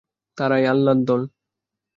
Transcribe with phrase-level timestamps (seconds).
[0.37, 1.21] তাঁরাই আল্লাহর দল।